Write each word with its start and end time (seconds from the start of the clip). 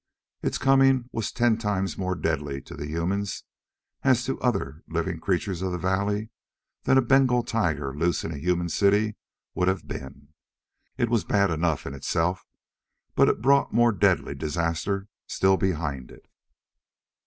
Its 0.41 0.57
coming 0.57 1.07
was 1.11 1.31
ten 1.31 1.59
times 1.59 1.95
more 1.95 2.15
deadly 2.15 2.59
to 2.59 2.73
the 2.75 2.87
humans 2.87 3.43
as 4.01 4.25
to 4.25 4.33
the 4.33 4.39
other 4.39 4.81
living 4.87 5.19
creatures 5.19 5.61
of 5.61 5.71
the 5.71 5.77
valley 5.77 6.31
than 6.85 6.97
a 6.97 7.03
Bengal 7.03 7.43
tiger 7.43 7.95
loosed 7.95 8.23
in 8.23 8.33
a 8.33 8.39
human 8.39 8.67
city 8.67 9.15
would 9.53 9.67
have 9.67 9.87
been. 9.87 10.29
It 10.97 11.11
was 11.11 11.23
bad 11.23 11.51
enough 11.51 11.85
in 11.85 11.93
itself, 11.93 12.47
but 13.13 13.29
it 13.29 13.43
brought 13.43 13.73
more 13.75 13.91
deadly 13.91 14.33
disaster 14.33 15.07
still 15.27 15.55
behind 15.55 16.09
it. 16.09 16.25